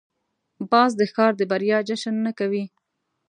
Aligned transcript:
باز 0.71 0.91
د 0.99 1.01
ښکار 1.09 1.31
د 1.37 1.41
بریا 1.51 1.77
جشن 1.87 2.15
نه 2.25 2.31
کوي 2.39 2.63